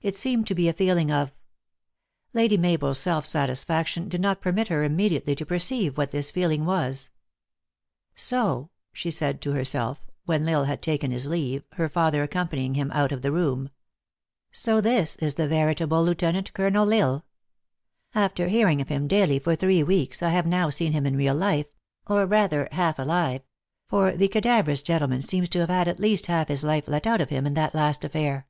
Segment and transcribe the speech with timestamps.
[0.00, 1.34] It seemed to be a feeling of
[2.32, 6.30] Lady Mabel s self satisfaction did not permit her im mediately to perceive what this
[6.30, 7.10] feeling was."
[8.30, 11.58] So," said she to herself, when L Isle had taken his 42 THE ACTRESS IN
[11.58, 11.72] HIGH LIFE.
[11.72, 13.70] leave, her father accompanying him out of the room,"
[14.52, 17.24] So this is the veritable Lieutenant Colonel L Isle!
[18.14, 21.34] After hearing of him daily for three weeks, I have now seen him in real
[21.34, 21.66] life,
[22.06, 23.42] or rather, half alive;
[23.88, 27.20] for the cadaverous gentleman seems to have had at least half his life let out
[27.20, 28.46] of him in that last affair.